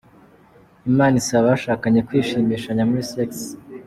Imana 0.89 1.15
isaba 1.21 1.45
abashakanye 1.47 1.99
kwishimisha 2.07 2.69
muli 2.89 3.03
sex. 3.11 3.31